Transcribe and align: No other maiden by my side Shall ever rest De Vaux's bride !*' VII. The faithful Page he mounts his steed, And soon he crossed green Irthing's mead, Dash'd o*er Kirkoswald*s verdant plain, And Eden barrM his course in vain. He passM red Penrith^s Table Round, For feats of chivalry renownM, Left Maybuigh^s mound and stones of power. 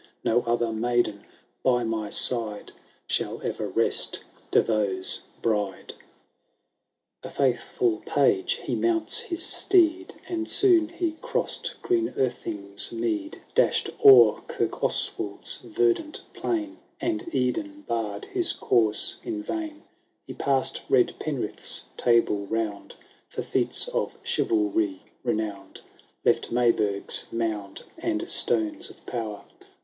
No 0.23 0.41
other 0.47 0.73
maiden 0.73 1.25
by 1.61 1.83
my 1.83 2.09
side 2.09 2.71
Shall 3.05 3.39
ever 3.43 3.67
rest 3.67 4.23
De 4.49 4.59
Vaux's 4.59 5.21
bride 5.43 5.93
!*' 5.43 5.93
VII. 5.93 7.17
The 7.21 7.29
faithful 7.29 7.99
Page 8.07 8.53
he 8.63 8.73
mounts 8.73 9.19
his 9.19 9.43
steed, 9.43 10.15
And 10.27 10.49
soon 10.49 10.89
he 10.89 11.11
crossed 11.21 11.79
green 11.83 12.13
Irthing's 12.17 12.91
mead, 12.91 13.43
Dash'd 13.53 13.93
o*er 14.03 14.41
Kirkoswald*s 14.47 15.57
verdant 15.57 16.23
plain, 16.33 16.79
And 16.99 17.29
Eden 17.31 17.85
barrM 17.87 18.25
his 18.25 18.53
course 18.53 19.17
in 19.21 19.43
vain. 19.43 19.83
He 20.25 20.33
passM 20.33 20.81
red 20.89 21.13
Penrith^s 21.19 21.83
Table 21.95 22.47
Round, 22.47 22.95
For 23.29 23.43
feats 23.43 23.87
of 23.89 24.17
chivalry 24.23 25.03
renownM, 25.23 25.79
Left 26.25 26.51
Maybuigh^s 26.51 27.31
mound 27.31 27.83
and 27.99 28.27
stones 28.31 28.89
of 28.89 29.05
power. 29.05 29.43